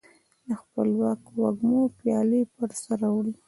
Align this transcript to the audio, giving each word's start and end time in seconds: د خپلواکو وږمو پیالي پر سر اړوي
د 0.47 0.49
خپلواکو 0.61 1.29
وږمو 1.41 1.81
پیالي 1.99 2.41
پر 2.55 2.69
سر 2.81 2.99
اړوي 3.09 3.33